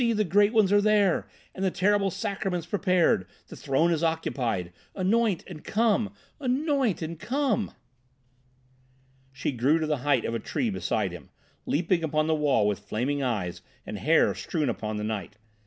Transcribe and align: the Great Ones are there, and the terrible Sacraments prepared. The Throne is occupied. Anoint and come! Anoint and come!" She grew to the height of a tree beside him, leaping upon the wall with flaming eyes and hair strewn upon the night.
the 0.13 0.23
Great 0.25 0.51
Ones 0.51 0.71
are 0.73 0.81
there, 0.81 1.27
and 1.53 1.63
the 1.63 1.69
terrible 1.69 2.09
Sacraments 2.09 2.65
prepared. 2.65 3.27
The 3.49 3.55
Throne 3.55 3.91
is 3.91 4.03
occupied. 4.03 4.73
Anoint 4.95 5.43
and 5.45 5.63
come! 5.63 6.11
Anoint 6.39 7.03
and 7.03 7.19
come!" 7.19 7.73
She 9.31 9.51
grew 9.51 9.77
to 9.77 9.85
the 9.85 9.97
height 9.97 10.25
of 10.25 10.33
a 10.33 10.39
tree 10.39 10.71
beside 10.71 11.11
him, 11.11 11.29
leaping 11.67 12.03
upon 12.03 12.25
the 12.25 12.33
wall 12.33 12.67
with 12.67 12.79
flaming 12.79 13.21
eyes 13.21 13.61
and 13.85 13.99
hair 13.99 14.33
strewn 14.33 14.69
upon 14.69 14.97
the 14.97 15.03
night. 15.03 15.37